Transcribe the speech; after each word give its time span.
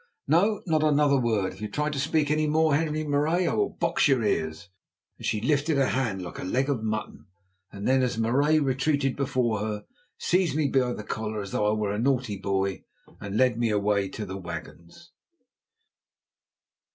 No, 0.27 0.63
not 0.65 0.81
another 0.83 1.19
word. 1.19 1.53
If 1.53 1.61
you 1.61 1.67
try 1.69 1.91
to 1.91 1.99
speak 1.99 2.31
any 2.31 2.47
more, 2.47 2.73
Henri 2.73 3.03
Marais, 3.03 3.45
I 3.47 3.53
will 3.53 3.69
box 3.69 4.07
your 4.07 4.23
ears," 4.23 4.67
and 5.19 5.27
she 5.27 5.39
lifted 5.39 5.77
a 5.77 5.89
hand 5.89 6.23
like 6.23 6.39
a 6.39 6.43
leg 6.43 6.69
of 6.71 6.81
mutton, 6.81 7.27
then, 7.71 8.01
as 8.01 8.17
Marais 8.17 8.57
retreated 8.57 9.15
before 9.15 9.59
her, 9.59 9.85
seized 10.17 10.55
me 10.55 10.69
by 10.69 10.93
the 10.93 11.03
collar 11.03 11.39
as 11.39 11.51
though 11.51 11.69
I 11.69 11.75
were 11.77 11.93
a 11.93 11.99
naughty 11.99 12.37
boy 12.37 12.83
and 13.19 13.37
led 13.37 13.59
me 13.59 13.69
away 13.69 14.09
to 14.09 14.25
the 14.25 14.37
wagons. 14.37 15.11